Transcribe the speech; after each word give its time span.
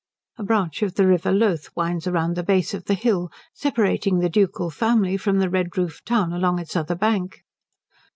A 0.39 0.43
branch 0.43 0.81
of 0.81 0.95
the 0.95 1.05
river 1.05 1.31
Loth 1.31 1.69
winds 1.75 2.07
round 2.07 2.35
the 2.35 2.41
base 2.41 2.73
of 2.73 2.85
the 2.85 2.95
hill, 2.95 3.31
separating 3.53 4.17
the 4.17 4.29
ducal 4.31 4.71
family 4.71 5.15
from 5.15 5.37
the 5.37 5.47
red 5.47 5.77
roofed 5.77 6.07
town 6.07 6.33
along 6.33 6.57
its 6.57 6.75
other 6.75 6.95
bank. 6.95 7.43